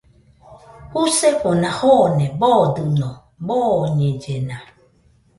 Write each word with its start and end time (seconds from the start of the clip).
Jusefona 0.91 1.69
jone 1.79 2.23
boodɨno, 2.39 3.09
dooñellena. 3.47 4.57